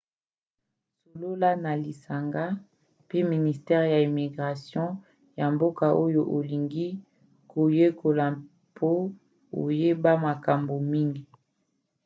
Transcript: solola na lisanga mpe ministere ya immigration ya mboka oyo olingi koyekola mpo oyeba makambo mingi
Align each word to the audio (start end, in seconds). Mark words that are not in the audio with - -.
solola 1.03 1.49
na 1.63 1.71
lisanga 1.83 2.43
mpe 3.05 3.19
ministere 3.31 3.83
ya 3.93 3.99
immigration 4.09 4.89
ya 5.39 5.45
mboka 5.55 5.85
oyo 6.03 6.21
olingi 6.37 6.87
koyekola 7.51 8.25
mpo 8.73 8.91
oyeba 9.63 10.11
makambo 10.25 10.75
mingi 10.91 11.23